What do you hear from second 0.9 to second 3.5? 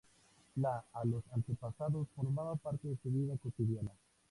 a los antepasados formaba parte de su vida